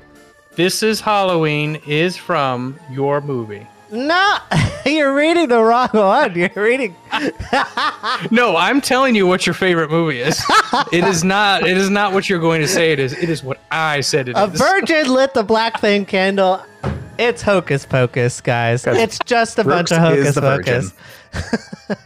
This 0.54 0.82
is 0.82 1.00
Halloween 1.00 1.80
is 1.86 2.16
from 2.16 2.78
your 2.90 3.22
movie. 3.22 3.66
No, 3.90 4.36
you're 4.86 5.14
reading 5.14 5.48
the 5.48 5.62
wrong 5.62 5.88
one. 5.92 6.34
You're 6.36 6.50
reading. 6.54 6.94
No, 8.30 8.56
I'm 8.56 8.80
telling 8.80 9.14
you 9.14 9.26
what 9.26 9.46
your 9.46 9.54
favorite 9.54 9.90
movie 9.90 10.20
is. 10.20 10.42
it 10.92 11.04
is 11.04 11.24
not. 11.24 11.66
It 11.66 11.76
is 11.78 11.88
not 11.88 12.12
what 12.12 12.28
you're 12.28 12.40
going 12.40 12.60
to 12.60 12.68
say. 12.68 12.92
It 12.92 12.98
is. 12.98 13.12
It 13.14 13.30
is 13.30 13.42
what 13.42 13.58
I 13.70 14.00
said 14.00 14.28
it 14.28 14.36
A 14.36 14.44
is. 14.44 14.58
virgin 14.58 15.08
lit 15.08 15.32
the 15.34 15.42
black 15.42 15.78
flame 15.78 16.04
candle. 16.04 16.62
It's 17.18 17.42
hocus 17.42 17.84
pocus, 17.84 18.40
guys. 18.40 18.86
It's 18.86 19.18
just 19.26 19.58
a 19.58 19.64
bunch 19.64 19.90
of 19.90 19.98
hocus 19.98 20.34
the 20.36 20.40
pocus. 20.40 20.92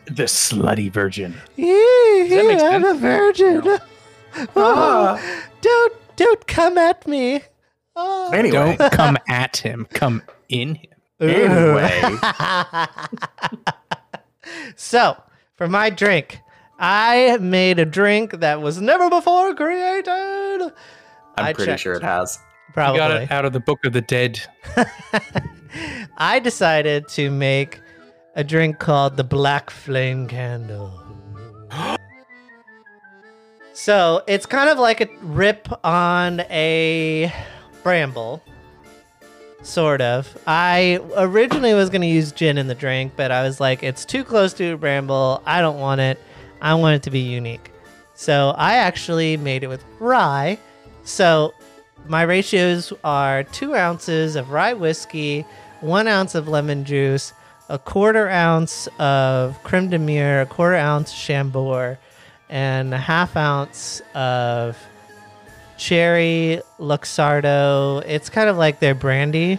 the 0.06 0.24
slutty 0.24 0.90
virgin. 0.90 1.34
Yeah, 1.56 1.66
that 2.30 2.58
I'm 2.72 2.82
sense? 2.82 2.96
a 2.96 3.00
virgin. 3.00 3.78
Oh, 4.56 5.20
don't 5.60 5.92
don't 6.16 6.46
come 6.46 6.78
at 6.78 7.06
me. 7.06 7.42
Oh. 7.94 8.30
Anyway, 8.32 8.76
Don't 8.78 8.90
come 8.92 9.18
at 9.28 9.58
him. 9.58 9.86
Come 9.92 10.22
in 10.48 10.76
him. 10.76 10.90
anyway, 11.20 12.00
So, 14.76 15.22
for 15.54 15.68
my 15.68 15.90
drink, 15.90 16.40
I 16.78 17.36
made 17.42 17.78
a 17.78 17.84
drink 17.84 18.40
that 18.40 18.62
was 18.62 18.80
never 18.80 19.10
before 19.10 19.54
created. 19.54 20.08
I'm 20.08 20.72
I 21.36 21.52
pretty 21.52 21.72
checked. 21.72 21.82
sure 21.82 21.94
it 21.94 22.02
has. 22.02 22.38
You 22.72 22.74
Probably. 22.74 22.98
got 22.98 23.10
it 23.10 23.30
out 23.30 23.44
of 23.44 23.52
the 23.52 23.60
Book 23.60 23.84
of 23.84 23.92
the 23.92 24.00
Dead. 24.00 24.40
I 26.16 26.38
decided 26.38 27.06
to 27.08 27.30
make 27.30 27.78
a 28.34 28.42
drink 28.42 28.78
called 28.78 29.18
the 29.18 29.24
Black 29.24 29.68
Flame 29.68 30.26
Candle. 30.26 30.98
so 33.74 34.22
it's 34.26 34.46
kind 34.46 34.70
of 34.70 34.78
like 34.78 35.02
a 35.02 35.08
rip 35.20 35.68
on 35.84 36.40
a 36.48 37.30
bramble. 37.82 38.42
Sort 39.62 40.00
of. 40.00 40.34
I 40.46 40.98
originally 41.14 41.74
was 41.74 41.90
going 41.90 42.00
to 42.00 42.08
use 42.08 42.32
gin 42.32 42.56
in 42.56 42.68
the 42.68 42.74
drink, 42.74 43.12
but 43.16 43.30
I 43.30 43.42
was 43.42 43.60
like, 43.60 43.82
it's 43.82 44.06
too 44.06 44.24
close 44.24 44.54
to 44.54 44.72
a 44.72 44.76
bramble. 44.78 45.42
I 45.44 45.60
don't 45.60 45.78
want 45.78 46.00
it. 46.00 46.18
I 46.62 46.72
want 46.72 46.96
it 46.96 47.02
to 47.02 47.10
be 47.10 47.20
unique. 47.20 47.70
So 48.14 48.54
I 48.56 48.76
actually 48.76 49.36
made 49.36 49.62
it 49.62 49.66
with 49.66 49.84
rye. 50.00 50.58
So 51.04 51.52
my 52.06 52.22
ratios 52.22 52.92
are 53.04 53.44
two 53.44 53.74
ounces 53.74 54.36
of 54.36 54.50
rye 54.50 54.74
whiskey, 54.74 55.44
one 55.80 56.08
ounce 56.08 56.34
of 56.34 56.48
lemon 56.48 56.84
juice, 56.84 57.32
a 57.68 57.78
quarter 57.78 58.28
ounce 58.28 58.88
of 58.98 59.62
creme 59.62 59.88
de 59.88 59.98
mure, 59.98 60.40
a 60.40 60.46
quarter 60.46 60.76
ounce 60.76 61.12
chambord, 61.12 61.98
and 62.48 62.92
a 62.92 62.98
half 62.98 63.36
ounce 63.36 64.02
of 64.14 64.76
cherry 65.78 66.60
luxardo. 66.78 68.02
It's 68.06 68.28
kind 68.28 68.48
of 68.48 68.56
like 68.56 68.78
their 68.80 68.94
brandy 68.94 69.58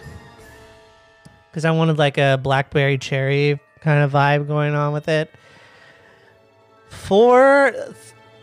because 1.50 1.64
I 1.64 1.70
wanted 1.70 1.98
like 1.98 2.18
a 2.18 2.38
blackberry 2.42 2.98
cherry 2.98 3.60
kind 3.80 4.02
of 4.02 4.12
vibe 4.12 4.46
going 4.46 4.74
on 4.74 4.92
with 4.92 5.08
it. 5.08 5.30
Four, 6.88 7.72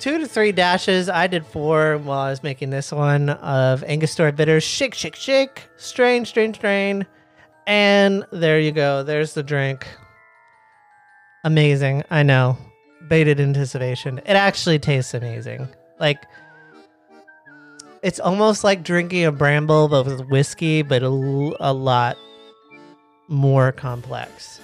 two 0.02 0.18
to 0.18 0.28
three 0.28 0.52
dashes. 0.52 1.08
I 1.08 1.28
did 1.28 1.46
four 1.46 2.00
while 2.00 2.20
I 2.20 2.32
was 2.32 2.42
making 2.42 2.72
this 2.72 2.92
one 2.92 3.30
of 3.30 3.84
Angostura 3.84 4.34
bitters. 4.34 4.64
Shake, 4.64 4.96
shake, 4.96 5.16
shake. 5.16 5.70
Strain, 5.78 6.26
strain, 6.26 6.54
strain. 6.54 7.06
And 7.68 8.26
there 8.32 8.60
you 8.60 8.72
go. 8.72 9.04
There's 9.04 9.36
the 9.36 9.44
drink. 9.44 9.88
Amazing. 11.44 12.04
I 12.10 12.24
know. 12.24 12.58
Baited 13.08 13.40
anticipation. 13.40 14.18
It 14.20 14.34
actually 14.34 14.80
tastes 14.80 15.14
amazing. 15.14 15.68
Like, 16.00 16.26
it's 18.02 18.20
almost 18.20 18.64
like 18.64 18.84
drinking 18.84 19.26
a 19.26 19.32
bramble, 19.32 19.88
but 19.88 20.08
with 20.08 20.28
whiskey, 20.30 20.82
but 20.82 21.04
a 21.04 21.10
lot 21.10 22.18
more 23.28 23.72
complex. 23.72 24.60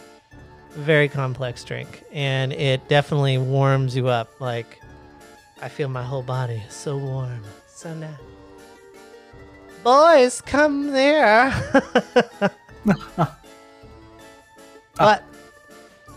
Very 0.72 1.08
complex 1.08 1.64
drink. 1.64 2.04
And 2.12 2.54
it 2.54 2.88
definitely 2.90 3.38
warms 3.38 3.96
you 3.96 4.08
up. 4.08 4.30
Like, 4.42 4.80
I 5.62 5.70
feel 5.70 5.90
my 5.90 6.04
whole 6.04 6.22
body 6.24 6.62
so 6.70 6.98
warm. 6.98 7.42
So 7.68 7.94
nice. 7.94 8.12
Boys, 9.84 10.42
come 10.42 10.92
there. 10.92 11.52
but 14.96 15.24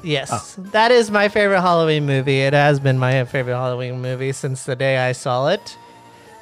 yes, 0.02 0.56
that 0.58 0.90
is 0.90 1.10
my 1.10 1.28
favorite 1.28 1.60
Halloween 1.60 2.06
movie. 2.06 2.40
It 2.40 2.52
has 2.52 2.80
been 2.80 2.98
my 2.98 3.24
favorite 3.24 3.54
Halloween 3.56 4.00
movie 4.00 4.32
since 4.32 4.64
the 4.64 4.76
day 4.76 4.98
I 4.98 5.12
saw 5.12 5.48
it 5.48 5.76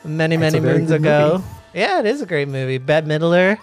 many, 0.04 0.36
It's 0.36 0.40
many 0.40 0.60
moons 0.60 0.90
ago. 0.90 1.32
movie. 1.38 1.44
Yeah, 1.74 2.00
it 2.00 2.06
is 2.06 2.22
a 2.22 2.26
great 2.26 2.48
movie. 2.48 2.78
Bette 2.78 3.06
Midler. 3.06 3.58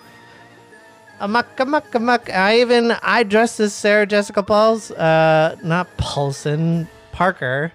Amok, 1.20 1.60
amok, 1.60 1.96
amok. 1.96 2.30
I 2.30 2.60
even 2.60 2.92
I 3.01 3.24
dressed 3.24 3.60
as 3.62 3.74
Sarah 3.74 4.06
Jessica 4.06 4.44
Pauls, 4.44 4.92
uh, 4.92 5.56
not 5.63 5.88
Paulson, 5.98 6.88
Parker, 7.13 7.72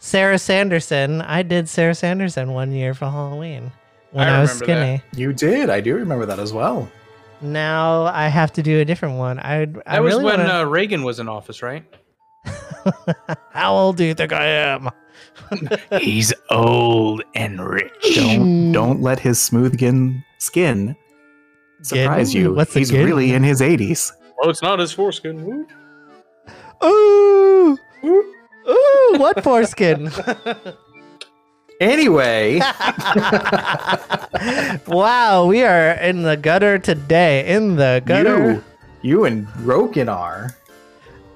Sarah 0.00 0.38
Sanderson. 0.38 1.20
I 1.22 1.42
did 1.42 1.68
Sarah 1.68 1.94
Sanderson 1.94 2.52
one 2.52 2.72
year 2.72 2.94
for 2.94 3.04
Halloween 3.10 3.70
when 4.12 4.26
I 4.26 4.38
I, 4.38 4.40
was 4.40 4.60
remember 4.60 4.66
that. 4.66 5.00
skinny. 5.02 5.20
You 5.22 5.32
did. 5.32 5.70
I 5.70 5.80
do 5.80 5.94
remember 5.94 6.26
that 6.26 6.38
as 6.38 6.52
well. 6.52 6.90
Now 7.42 8.04
I 8.04 8.28
have 8.28 8.52
to 8.54 8.62
do 8.62 8.80
a 8.80 8.84
different 8.84 9.16
one. 9.18 9.38
I 9.38 9.62
I 9.62 9.66
That 9.66 10.02
was 10.02 10.12
really 10.14 10.24
when 10.24 10.38
wanna, 10.40 10.60
uh, 10.60 10.64
Reagan 10.64 11.04
was 11.04 11.20
in 11.20 11.28
office, 11.28 11.62
right? 11.62 11.84
How 13.52 13.74
old 13.74 13.96
do 13.98 14.04
you 14.04 14.14
think 14.14 14.32
I 14.32 14.46
am? 14.46 14.88
He's 16.00 16.32
old 16.50 17.22
and 17.34 17.60
rich. 17.62 17.92
Don't 18.14 18.72
don't 18.72 19.02
let 19.02 19.18
his 19.18 19.40
smooth 19.40 19.74
skin 19.74 20.24
skin 20.38 20.96
surprise 21.82 22.30
Skin? 22.30 22.42
you. 22.42 22.54
What's 22.54 22.72
He's 22.74 22.88
skin? 22.88 23.04
really 23.04 23.32
in 23.34 23.42
his 23.42 23.60
80s. 23.60 24.12
Well, 24.38 24.48
it's 24.50 24.62
not 24.62 24.78
his 24.78 24.92
foreskin. 24.92 25.44
Woo. 25.44 25.66
Ooh, 26.82 27.78
ooh, 28.04 28.34
what 28.64 29.42
foreskin? 29.42 30.10
Anyway, 31.80 32.58
wow, 34.86 35.46
we 35.46 35.64
are 35.64 35.92
in 35.92 36.24
the 36.24 36.36
gutter 36.36 36.78
today. 36.78 37.46
In 37.46 37.76
the 37.76 38.02
gutter. 38.04 38.52
you 38.52 38.64
you 39.00 39.24
and 39.24 39.48
Roukan 39.64 40.14
are. 40.14 40.54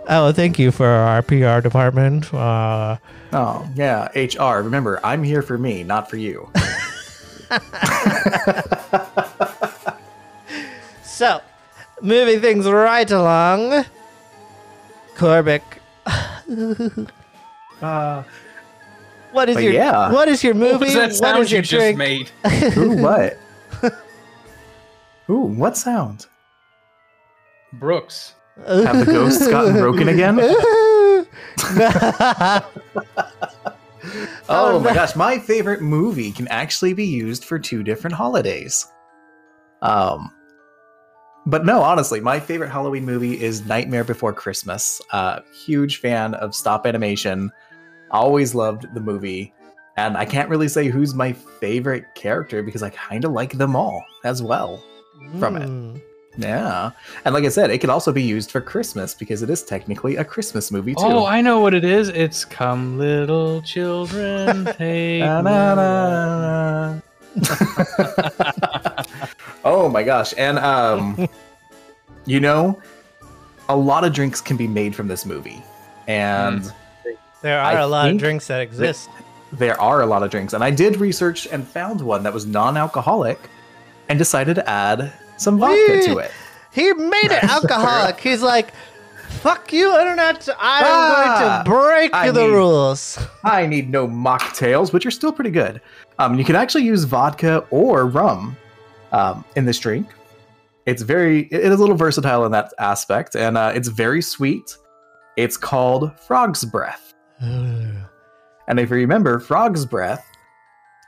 Oh, 0.07 0.33
thank 0.33 0.59
you 0.59 0.71
for 0.71 0.87
our 0.87 1.23
PR 1.23 1.61
department. 1.61 2.33
Uh, 2.35 2.99
Oh 3.33 3.67
yeah, 3.75 4.09
HR. 4.15 4.61
Remember, 4.63 5.01
I'm 5.03 5.23
here 5.25 5.41
for 5.41 5.57
me, 5.57 5.83
not 5.83 6.11
for 6.11 6.19
you. 6.19 6.51
so, 11.03 11.41
moving 12.01 12.41
things 12.41 12.67
right 12.67 13.11
along. 13.11 13.85
Corbick, 15.17 15.63
Uh, 17.83 18.23
what 19.33 19.49
is 19.49 19.57
But 19.57 19.65
your 19.65 19.73
yeah. 19.73 20.13
what 20.13 20.29
is 20.29 20.45
your 20.45 20.55
What 20.55 20.61
movie? 20.75 20.85
was 20.85 20.95
that 20.95 21.07
what 21.09 21.15
sound 21.17 21.43
is 21.43 21.51
your 21.51 21.59
you 21.61 21.63
just 21.67 21.97
made? 21.99 22.31
ooh, 22.79 23.03
what? 23.03 23.37
Ooh, 25.29 25.41
what 25.41 25.77
sound? 25.77 26.27
Brooks. 27.73 28.35
Have 28.67 29.05
the 29.05 29.13
ghosts 29.13 29.49
gotten 29.49 29.73
broken 29.75 30.09
again? 30.09 30.39
Oh 34.49 34.79
my 34.81 34.95
gosh, 34.95 35.17
my 35.17 35.39
favorite 35.39 35.81
movie 35.83 36.31
can 36.31 36.47
actually 36.49 36.93
be 36.95 37.05
used 37.07 37.45
for 37.45 37.59
two 37.59 37.83
different 37.83 38.15
holidays. 38.15 38.87
Um 39.83 40.31
but 41.47 41.65
no, 41.65 41.83
honestly, 41.83 42.21
my 42.21 42.41
favorite 42.41 42.71
Halloween 42.71 43.05
movie 43.05 43.41
is 43.43 43.67
Nightmare 43.67 44.05
Before 44.05 44.33
Christmas. 44.33 45.01
Uh 45.13 45.41
huge 45.53 45.99
fan 45.99 46.35
of 46.35 46.55
stop 46.55 46.87
animation. 46.87 47.51
Always 48.11 48.55
loved 48.55 48.93
the 48.95 49.01
movie. 49.01 49.53
And 49.97 50.17
I 50.17 50.25
can't 50.25 50.49
really 50.49 50.69
say 50.69 50.89
who's 50.89 51.15
my 51.15 51.33
favorite 51.33 52.05
character 52.15 52.63
because 52.63 52.83
I 52.83 52.91
kind 52.91 53.25
of 53.25 53.33
like 53.33 53.53
them 53.53 53.77
all 53.77 54.05
as 54.25 54.43
well. 54.43 54.83
From 55.39 55.57
it. 55.57 55.69
Mm. 55.69 56.03
Yeah. 56.37 56.91
And 57.25 57.35
like 57.35 57.45
I 57.45 57.49
said, 57.49 57.71
it 57.71 57.79
can 57.79 57.91
also 57.91 58.13
be 58.13 58.23
used 58.23 58.51
for 58.51 58.61
Christmas 58.61 59.15
because 59.15 59.43
it 59.43 59.51
is 59.51 59.63
technically 59.63 60.17
a 60.17 60.25
Christmas 60.25 60.71
movie 60.71 60.95
too. 60.95 61.05
Oh, 61.05 61.27
I 61.27 61.41
know 61.41 61.61
what 61.61 61.75
it 61.75 61.85
is. 61.85 62.09
It's 62.09 62.45
"Come, 62.45 62.99
little 62.99 63.63
children, 63.63 64.65
take." 64.79 65.21
Na, 65.21 65.41
na, 65.43 65.75
na. 65.75 67.01
oh 69.85 69.89
my 69.89 70.03
gosh. 70.03 70.33
And 70.39 70.59
um 70.59 71.29
you 72.27 72.41
know, 72.41 72.81
a 73.69 73.77
lot 73.77 74.05
of 74.05 74.13
drinks 74.13 74.41
can 74.41 74.57
be 74.57 74.67
made 74.67 74.95
from 74.95 75.09
this 75.09 75.25
movie. 75.27 75.63
And 76.09 76.73
There 77.43 77.59
are 77.59 77.65
I 77.65 77.73
a 77.81 77.87
lot 77.87 78.11
of 78.11 78.19
drinks 78.19 78.47
that 78.49 78.61
exist. 78.61 79.09
there 79.53 79.79
are 79.81 80.01
a 80.03 80.07
lot 80.07 80.23
of 80.23 80.31
drinks, 80.31 80.53
and 80.55 80.65
I 80.65 80.71
did 80.71 80.97
research 80.97 81.47
and 81.47 81.67
found 81.67 82.01
one 82.01 82.23
that 82.25 82.33
was 82.33 82.47
non-alcoholic, 82.47 83.39
and 84.09 84.19
decided 84.19 84.55
to 84.57 84.69
add 84.69 85.13
some 85.37 85.59
vodka 85.59 86.03
to 86.07 86.19
it. 86.19 86.31
He 86.73 86.93
made 86.93 87.31
it 87.31 87.45
alcoholic. 87.57 88.19
He's 88.21 88.43
like, 88.43 88.73
fuck 89.29 89.73
you, 89.73 89.97
internet. 89.99 90.49
I'm 90.59 90.85
Ah, 90.87 91.63
going 91.65 91.65
to 91.65 91.71
break 91.71 92.15
I 92.15 92.31
the 92.31 92.41
mean- 92.43 92.53
rules. 92.53 93.19
I 93.45 93.67
need 93.67 93.91
no 93.91 94.07
mocktails, 94.09 94.93
which 94.93 95.07
are 95.07 95.11
still 95.11 95.33
pretty 95.33 95.51
good. 95.51 95.81
Um, 96.19 96.39
you 96.39 96.45
can 96.45 96.57
actually 96.57 96.85
use 96.85 97.05
vodka 97.05 97.65
or 97.71 98.07
rum 98.07 98.57
um, 99.15 99.45
in 99.57 99.65
this 99.65 99.79
drink. 99.79 100.09
It's 100.87 101.03
very, 101.03 101.43
it 101.51 101.61
is 101.61 101.75
a 101.75 101.77
little 101.77 101.97
versatile 101.97 102.45
in 102.45 102.53
that 102.53 102.75
aspect, 102.79 103.35
and 103.37 103.57
uh, 103.57 103.73
it's 103.75 103.89
very 103.89 104.21
sweet. 104.21 104.77
It's 105.37 105.57
called 105.57 106.13
Frog's 106.21 106.65
Breath. 106.65 107.15
And 108.67 108.81
if 108.81 108.89
you 108.89 108.97
remember, 108.97 109.41
Frog's 109.41 109.85
Breath, 109.85 110.27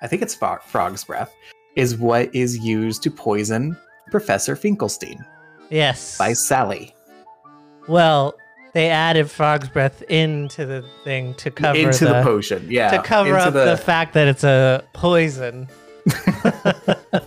I 0.03 0.07
think 0.07 0.21
it's 0.21 0.35
Fro- 0.35 0.59
Frog's 0.67 1.05
Breath, 1.05 1.35
is 1.75 1.97
what 1.97 2.35
is 2.35 2.59
used 2.59 3.03
to 3.05 3.11
poison 3.11 3.75
Professor 4.11 4.57
Finkelstein 4.57 5.25
yes. 5.71 6.19
by 6.19 6.35
Sally. 6.35 6.95
Well, 7.89 8.35
they 8.75 8.91
added 8.91 9.31
frog's 9.31 9.71
breath 9.71 10.03
into 10.03 10.67
the 10.67 10.85
thing 11.03 11.33
to 11.37 11.51
cover 11.51 11.79
into 11.79 12.05
the, 12.05 12.13
the, 12.13 12.23
potion, 12.23 12.67
yeah. 12.69 12.91
to 12.91 13.03
cover 13.03 13.31
into 13.31 13.47
up 13.47 13.55
the... 13.55 13.77
fact 13.79 14.13
that 14.13 14.29
it's 14.29 14.45
a 14.45 14.85
poison. 14.93 15.67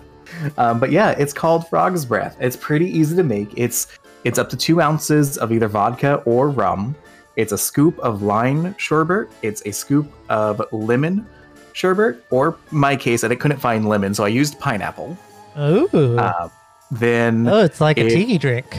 Um, 0.58 0.80
but 0.80 0.92
yeah, 0.92 1.12
it's 1.12 1.34
called 1.34 1.68
Frog's 1.68 2.06
Breath. 2.06 2.38
It's 2.40 2.56
pretty 2.56 2.86
easy 2.86 3.16
to 3.16 3.24
make. 3.24 3.52
It's 3.56 3.88
it's 4.24 4.38
up 4.38 4.50
to 4.50 4.58
two 4.58 4.82
ounces 4.82 5.38
of 5.38 5.52
either 5.52 5.68
vodka 5.68 6.16
or 6.26 6.50
rum. 6.50 6.96
It's 7.36 7.52
a 7.52 7.58
scoop 7.58 7.98
of 8.00 8.22
lime 8.22 8.76
sherbet. 8.78 9.30
It's 9.42 9.62
a 9.66 9.72
scoop 9.72 10.12
of 10.30 10.62
lemon 10.72 11.26
sherbet, 11.74 12.26
or 12.30 12.58
my 12.72 12.96
case, 12.96 13.24
and 13.24 13.32
I 13.32 13.36
couldn't 13.36 13.60
find 13.60 13.88
lemon, 13.88 14.14
so 14.14 14.26
I 14.26 14.28
used 14.28 14.60
pineapple. 14.60 15.18
Ooh. 15.58 16.18
Uh, 16.18 16.50
then 16.92 17.48
oh, 17.48 17.64
it's 17.64 17.80
like 17.80 17.98
a 17.98 18.06
it- 18.06 18.10
tiki 18.10 18.38
drink. 18.38 18.78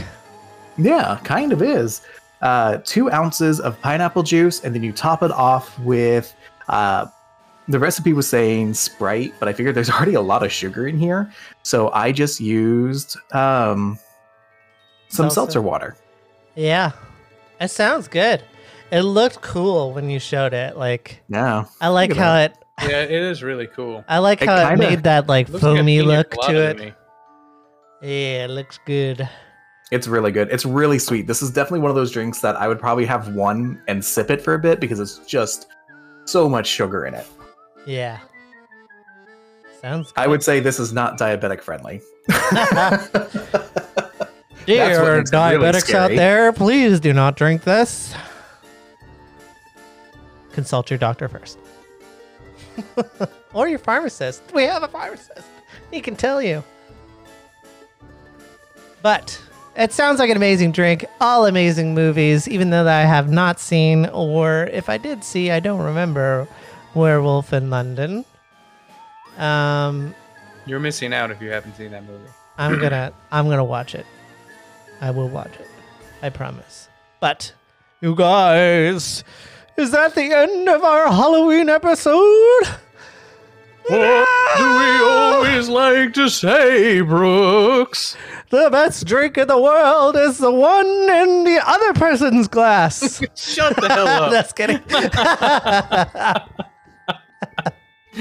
Yeah, 0.76 1.18
kind 1.24 1.52
of 1.52 1.62
is. 1.62 2.02
Uh, 2.42 2.78
two 2.84 3.10
ounces 3.10 3.60
of 3.60 3.78
pineapple 3.80 4.22
juice, 4.22 4.64
and 4.64 4.74
then 4.74 4.82
you 4.82 4.92
top 4.92 5.22
it 5.22 5.30
off 5.30 5.78
with. 5.80 6.34
Uh, 6.68 7.06
the 7.70 7.78
recipe 7.78 8.12
was 8.12 8.26
saying 8.28 8.74
Sprite, 8.74 9.32
but 9.38 9.48
I 9.48 9.52
figured 9.52 9.74
there's 9.74 9.90
already 9.96 10.14
a 10.14 10.20
lot 10.20 10.42
of 10.42 10.52
sugar 10.52 10.86
in 10.88 10.98
here, 10.98 11.30
so 11.62 11.90
I 11.92 12.12
just 12.12 12.40
used 12.40 13.16
um, 13.34 13.98
some 15.08 15.24
Seltzer. 15.30 15.34
seltzer 15.34 15.62
water. 15.62 15.96
Yeah. 16.54 16.92
It 17.60 17.68
sounds 17.68 18.08
good. 18.08 18.42
It 18.90 19.02
looked 19.02 19.40
cool 19.42 19.92
when 19.92 20.10
you 20.10 20.18
showed 20.18 20.52
it. 20.52 20.76
Like 20.76 21.22
Yeah, 21.28 21.64
I 21.80 21.88
like 21.88 22.10
Look 22.10 22.18
at 22.18 22.24
how 22.24 22.36
it 22.38 22.56
Yeah, 22.90 23.02
it 23.02 23.10
is 23.12 23.42
really 23.42 23.66
cool. 23.68 24.04
I 24.08 24.18
like 24.18 24.42
It 24.42 24.48
how 24.48 24.56
it 24.56 24.68
kinda 24.70 24.88
made 24.88 25.02
that 25.04 25.26
like 25.28 25.48
Looks 25.48 25.62
like 25.62 25.76
foamy 25.76 26.02
look 26.02 26.30
to 26.32 26.56
it. 26.70 26.78
me. 26.78 26.92
Yeah, 28.02 28.44
it 28.46 28.50
looks 28.50 28.78
good. 28.86 29.28
it's 29.92 30.08
really 30.08 30.32
good. 30.32 30.48
It's 30.50 30.64
really 30.64 30.98
sweet. 30.98 31.26
This 31.26 31.42
is 31.42 31.50
definitely 31.50 31.80
one 31.80 31.90
of 31.90 31.96
those 31.96 32.10
drinks 32.10 32.40
that 32.40 32.56
I 32.56 32.66
would 32.66 32.80
probably 32.80 33.04
have 33.04 33.34
one 33.34 33.80
and 33.88 34.02
sip 34.04 34.30
it 34.30 34.40
for 34.40 34.54
a 34.54 34.58
bit 34.58 34.80
because 34.80 34.98
it's 34.98 35.18
just 35.26 35.66
so 36.24 36.48
much 36.48 36.66
sugar 36.66 37.04
in 37.06 37.14
it. 37.14 37.26
Yeah. 37.86 38.18
Sounds 39.80 40.12
good. 40.12 40.20
I 40.20 40.26
would 40.26 40.42
say 40.42 40.60
this 40.60 40.78
is 40.78 40.92
not 40.92 41.18
diabetic 41.18 41.62
friendly. 41.62 42.02
Dear 44.66 44.90
it 44.90 44.96
really 44.98 45.22
diabetics 45.22 45.94
out 45.94 46.10
there, 46.10 46.52
please 46.52 47.00
do 47.00 47.12
not 47.12 47.36
drink 47.36 47.64
this. 47.64 48.14
Consult 50.52 50.90
your 50.90 50.98
doctor 50.98 51.28
first. 51.28 51.58
or 53.54 53.68
your 53.68 53.78
pharmacist. 53.78 54.42
We 54.52 54.64
have 54.64 54.82
a 54.82 54.88
pharmacist. 54.88 55.46
He 55.90 56.00
can 56.00 56.14
tell 56.14 56.42
you. 56.42 56.62
But 59.02 59.40
it 59.76 59.92
sounds 59.92 60.18
like 60.18 60.30
an 60.30 60.36
amazing 60.36 60.72
drink. 60.72 61.06
All 61.20 61.46
amazing 61.46 61.94
movies, 61.94 62.46
even 62.46 62.70
though 62.70 62.84
that 62.84 63.00
I 63.00 63.06
have 63.06 63.30
not 63.30 63.58
seen, 63.58 64.06
or 64.06 64.64
if 64.72 64.88
I 64.88 64.98
did 64.98 65.24
see, 65.24 65.50
I 65.50 65.60
don't 65.60 65.80
remember 65.80 66.46
Werewolf 66.94 67.52
in 67.52 67.70
London. 67.70 68.24
Um, 69.38 70.14
You're 70.66 70.80
missing 70.80 71.12
out 71.14 71.30
if 71.30 71.40
you 71.40 71.50
haven't 71.50 71.76
seen 71.76 71.92
that 71.92 72.04
movie. 72.04 72.28
I'm 72.58 72.78
gonna 72.78 73.12
I'm 73.32 73.48
gonna 73.48 73.64
watch 73.64 73.94
it. 73.94 74.06
I 75.00 75.10
will 75.10 75.28
watch 75.28 75.54
it. 75.58 75.68
I 76.22 76.28
promise. 76.30 76.88
But 77.20 77.52
you 78.00 78.14
guys, 78.14 79.24
is 79.76 79.90
that 79.92 80.14
the 80.14 80.32
end 80.32 80.68
of 80.68 80.82
our 80.82 81.08
Halloween 81.08 81.68
episode? 81.68 82.66
What 83.86 84.28
do 84.56 84.64
we 84.78 85.00
always 85.02 85.68
like 85.68 86.14
to 86.14 86.28
say, 86.28 87.00
Brooks? 87.00 88.16
The 88.50 88.68
best 88.70 89.06
drink 89.06 89.38
in 89.38 89.48
the 89.48 89.60
world 89.60 90.16
is 90.16 90.38
the 90.38 90.50
one 90.50 90.86
in 90.86 91.44
the 91.44 91.60
other 91.64 91.92
person's 91.94 92.46
glass. 92.46 93.20
Shut 93.34 93.74
the 93.76 93.88
hell 93.88 94.06
up. 94.06 94.30
That's 94.32 94.52
kidding. 94.52 94.80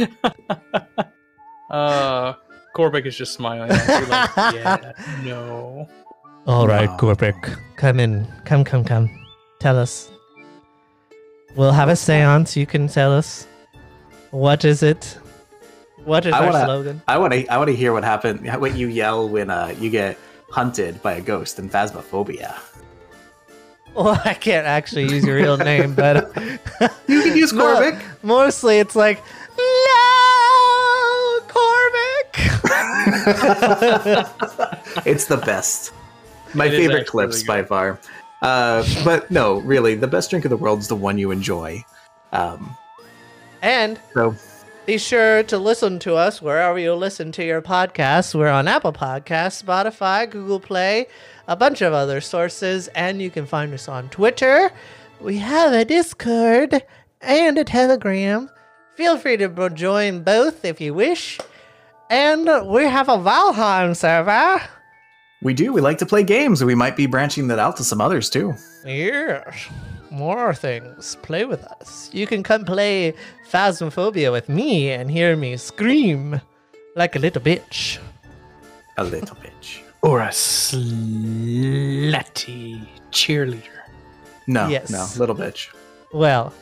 Uh, 1.69 2.33
Corbick 2.75 3.05
is 3.05 3.15
just 3.15 3.33
smiling. 3.33 3.69
At 3.69 4.01
you 4.01 4.07
like, 4.07 4.55
yeah, 4.55 4.91
no. 5.23 5.87
All 6.47 6.67
right, 6.67 6.89
Wow. 6.89 6.97
Gorbic, 6.97 7.57
come 7.75 7.99
in. 7.99 8.25
Come, 8.45 8.63
come, 8.63 8.83
come. 8.83 9.07
Tell 9.59 9.77
us. 9.77 10.09
We'll 11.55 11.71
have 11.71 11.89
a 11.89 11.95
seance. 11.95 12.55
You 12.57 12.65
can 12.65 12.87
tell 12.87 13.13
us. 13.13 13.45
What 14.31 14.65
is 14.65 14.81
it? 14.81 15.19
What 16.05 16.25
is 16.25 16.33
I 16.33 16.39
our 16.39 16.51
wanna- 16.51 16.65
slogan? 16.65 17.01
I 17.07 17.17
want 17.19 17.33
to. 17.33 17.47
I 17.47 17.57
want 17.57 17.69
to 17.69 17.75
hear 17.75 17.93
what 17.93 18.03
happened. 18.03 18.47
What 18.59 18.75
you 18.75 18.87
yell 18.87 19.29
when 19.29 19.51
uh, 19.51 19.75
you 19.79 19.91
get 19.91 20.17
hunted 20.49 21.01
by 21.03 21.13
a 21.13 21.21
ghost 21.21 21.59
in 21.59 21.69
Phasmophobia. 21.69 22.57
Well, 23.95 24.19
I 24.25 24.33
can't 24.33 24.65
actually 24.65 25.03
use 25.03 25.23
your 25.25 25.35
real 25.35 25.57
name, 25.57 25.93
but 25.93 26.31
You 27.07 27.21
can 27.23 27.35
use 27.37 27.51
No, 27.53 27.99
mostly 28.23 28.77
it's 28.79 28.95
like, 28.95 29.17
no, 29.57 29.63
it's 35.05 35.25
the 35.25 35.37
best. 35.37 35.93
My 36.53 36.65
It 36.65 36.73
is 36.73 36.79
favorite 36.79 37.07
clips 37.07 37.43
really 37.47 37.47
by 37.47 37.63
far. 37.63 37.99
Uh, 38.41 38.83
but 39.03 39.29
no, 39.29 39.59
really, 39.59 39.95
the 39.95 40.07
best 40.07 40.29
drink 40.29 40.45
of 40.45 40.49
the 40.49 40.57
world 40.57 40.79
is 40.79 40.87
the 40.87 40.95
one 40.95 41.17
you 41.17 41.31
enjoy. 41.31 41.83
Um, 42.31 42.75
and 43.61 43.99
so 44.13 44.35
be 44.89 44.97
sure 44.97 45.43
to 45.43 45.57
listen 45.59 45.99
to 45.99 46.15
us 46.15 46.41
wherever 46.41 46.79
you 46.79 46.95
listen 46.95 47.31
to 47.33 47.43
your 47.43 47.61
podcasts. 47.61 48.33
We're 48.33 48.47
on 48.47 48.67
Apple 48.67 48.91
Podcasts, 48.91 49.63
Spotify, 49.63 50.27
Google 50.27 50.59
Play, 50.59 51.05
a 51.47 51.55
bunch 51.55 51.81
of 51.81 51.93
other 51.93 52.21
sources, 52.21 52.87
and 52.89 53.21
you 53.21 53.29
can 53.29 53.45
find 53.45 53.71
us 53.71 53.87
on 53.87 54.09
Twitter. 54.09 54.71
We 55.21 55.37
have 55.37 55.73
a 55.73 55.85
Discord 55.85 56.83
and 57.21 57.57
a 57.59 57.63
Telegram. 57.63 58.49
Feel 58.95 59.19
free 59.19 59.37
to 59.37 59.69
join 59.69 60.23
both 60.23 60.65
if 60.65 60.81
you 60.81 60.95
wish. 60.95 61.37
And 62.09 62.49
we 62.67 62.83
have 62.85 63.07
a 63.09 63.17
Valheim 63.17 63.95
server. 63.95 64.61
we 65.41 65.53
do. 65.53 65.71
We 65.73 65.81
like 65.81 65.97
to 65.99 66.05
play 66.05 66.23
games, 66.23 66.61
and 66.61 66.67
we 66.67 66.75
might 66.75 66.95
be 66.95 67.05
branching 67.05 67.47
that 67.49 67.59
out 67.59 67.77
to 67.77 67.83
some 67.83 68.01
others 68.01 68.29
too. 68.29 68.55
Yes. 68.85 69.69
More 70.11 70.53
things. 70.55 71.17
Play 71.21 71.45
with 71.45 71.63
us. 71.63 72.09
You 72.11 72.25
can 72.25 72.41
come 72.41 72.65
play 72.65 73.13
Phasmophobia 73.51 74.31
with 74.31 74.49
me 74.49 74.89
and 74.91 75.09
hear 75.11 75.35
me 75.35 75.55
scream 75.57 76.41
like 76.95 77.15
a 77.15 77.19
little 77.19 77.41
bitch. 77.41 77.99
A 78.97 79.03
little 79.03 79.35
bitch. 79.37 79.81
Or 80.01 80.21
a 80.21 80.29
slutty 81.49 82.87
cheerleader. 83.11 83.63
No, 84.47 84.67
Yes. 84.67 84.89
no, 84.89 85.05
little 85.19 85.35
bitch. 85.35 85.67
Well, 86.11 86.53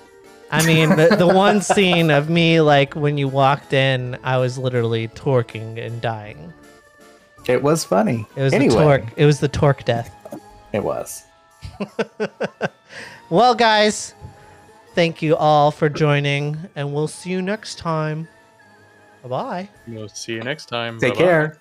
I 0.52 0.66
mean, 0.66 0.90
the, 0.90 1.16
the 1.18 1.28
one 1.28 1.62
scene 1.62 2.10
of 2.10 2.30
me, 2.30 2.62
like 2.62 2.96
when 2.96 3.18
you 3.18 3.28
walked 3.28 3.74
in, 3.74 4.18
I 4.24 4.38
was 4.38 4.58
literally 4.58 5.08
torquing 5.10 5.78
and 5.84 6.02
dying. 6.02 6.54
It 7.48 7.62
was 7.64 7.84
funny. 7.84 8.26
It 8.36 8.42
was 8.42 8.54
anyway, 8.54 8.76
the 8.76 8.82
torque. 8.82 9.04
It 9.18 9.26
was 9.26 9.40
the 9.40 9.48
torque 9.48 9.84
death. 9.86 10.14
it 10.74 10.84
was. 10.84 11.24
Well, 13.30 13.56
guys, 13.56 14.14
thank 14.96 15.22
you 15.22 15.36
all 15.36 15.70
for 15.72 15.90
joining, 15.90 16.58
and 16.78 16.94
we'll 16.94 17.10
see 17.10 17.30
you 17.30 17.42
next 17.42 17.78
time. 17.78 18.30
Bye 19.22 19.28
bye. 19.28 19.70
We'll 19.86 20.08
see 20.08 20.36
you 20.36 20.44
next 20.44 20.68
time. 20.68 20.98
Take 20.98 21.16
Bye-bye. 21.16 21.26
care. 21.26 21.60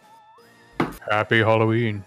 Happy 1.11 1.39
Halloween. 1.39 2.05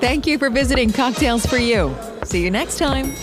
Thank 0.00 0.26
you 0.26 0.38
for 0.38 0.50
visiting 0.50 0.92
Cocktails 0.92 1.46
for 1.46 1.58
You. 1.58 1.96
See 2.24 2.42
you 2.42 2.50
next 2.50 2.78
time. 2.78 3.14